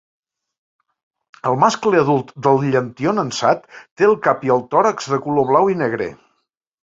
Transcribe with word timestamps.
El 1.49 1.57
mascle 1.63 1.99
adult 2.05 2.31
del 2.47 2.63
llantió 2.75 3.13
nansat 3.19 3.69
té 3.99 4.09
el 4.09 4.17
cap 4.29 4.49
i 4.49 4.53
el 4.57 4.63
tòrax 4.73 5.11
de 5.15 5.23
color 5.27 5.49
blau 5.53 5.69
i 5.75 5.77
negre. 5.85 6.09